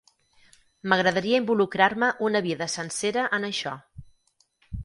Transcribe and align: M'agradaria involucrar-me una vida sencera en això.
M'agradaria 0.93 1.41
involucrar-me 1.41 2.09
una 2.31 2.43
vida 2.49 2.71
sencera 2.79 3.29
en 3.39 3.49
això. 3.51 3.75